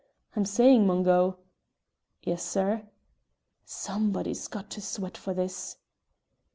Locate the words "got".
4.47-4.71